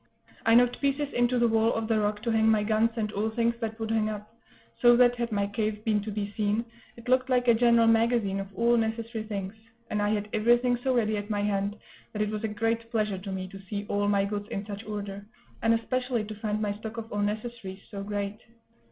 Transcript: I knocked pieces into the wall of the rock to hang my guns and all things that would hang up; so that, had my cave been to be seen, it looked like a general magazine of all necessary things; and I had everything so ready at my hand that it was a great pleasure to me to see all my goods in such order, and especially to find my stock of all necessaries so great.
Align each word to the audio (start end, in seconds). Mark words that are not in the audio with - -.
I 0.47 0.55
knocked 0.55 0.81
pieces 0.81 1.13
into 1.13 1.37
the 1.37 1.47
wall 1.47 1.73
of 1.75 1.87
the 1.87 1.99
rock 1.99 2.23
to 2.23 2.31
hang 2.31 2.49
my 2.49 2.63
guns 2.63 2.89
and 2.95 3.11
all 3.11 3.29
things 3.29 3.53
that 3.61 3.79
would 3.79 3.91
hang 3.91 4.09
up; 4.09 4.35
so 4.81 4.95
that, 4.97 5.13
had 5.17 5.31
my 5.31 5.45
cave 5.45 5.83
been 5.85 6.01
to 6.01 6.09
be 6.11 6.33
seen, 6.35 6.65
it 6.97 7.07
looked 7.07 7.29
like 7.29 7.47
a 7.47 7.53
general 7.53 7.85
magazine 7.85 8.39
of 8.39 8.47
all 8.55 8.75
necessary 8.77 9.23
things; 9.25 9.53
and 9.91 10.01
I 10.01 10.09
had 10.09 10.27
everything 10.33 10.75
so 10.83 10.95
ready 10.95 11.17
at 11.17 11.29
my 11.29 11.41
hand 11.43 11.77
that 12.13 12.21
it 12.23 12.31
was 12.31 12.43
a 12.43 12.47
great 12.47 12.89
pleasure 12.89 13.19
to 13.19 13.31
me 13.31 13.47
to 13.49 13.61
see 13.69 13.85
all 13.89 14.07
my 14.07 14.25
goods 14.25 14.47
in 14.49 14.65
such 14.65 14.83
order, 14.85 15.23
and 15.61 15.71
especially 15.75 16.23
to 16.23 16.33
find 16.33 16.59
my 16.59 16.73
stock 16.79 16.97
of 16.97 17.11
all 17.13 17.19
necessaries 17.21 17.81
so 17.91 18.01
great. 18.01 18.39